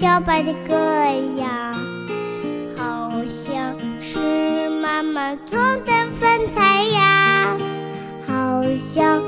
[0.00, 0.76] 小白的歌
[1.38, 1.48] 谣
[2.76, 7.56] 好像是妈妈做的饭菜呀
[8.24, 9.20] 好像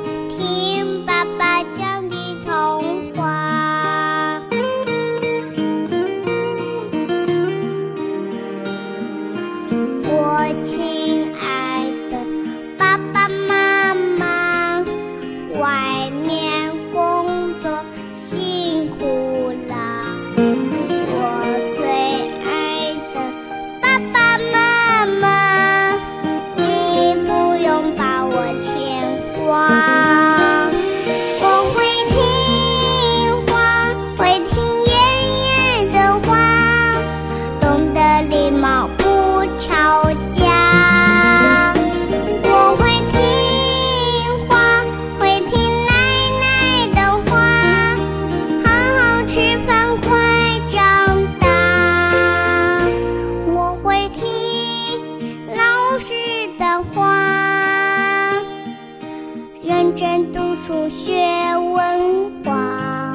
[59.90, 61.12] 认真读书学
[61.56, 63.12] 文化，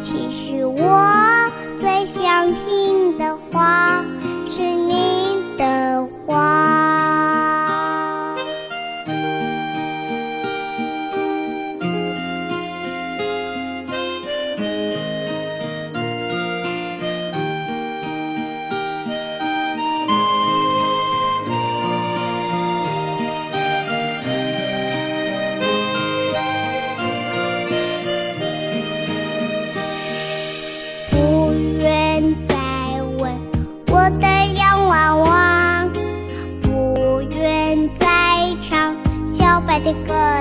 [0.00, 4.04] 其实我最想听的话。
[34.06, 35.84] 我的洋娃娃
[36.62, 38.06] 不愿再
[38.62, 38.94] 唱
[39.26, 40.35] 小白的歌。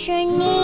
[0.00, 0.59] 是你。